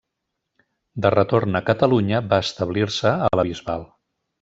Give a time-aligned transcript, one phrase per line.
[1.05, 3.91] De retorn a Catalunya va establir-se a la Bisbal.